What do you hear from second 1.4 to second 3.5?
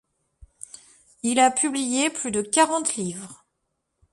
publié plus de quarante livres.